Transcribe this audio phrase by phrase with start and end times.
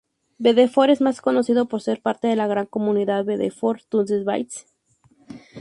[0.39, 4.65] Bedford es más conocido por ser parte de la gran comunidad Bedford-Stuyvesant.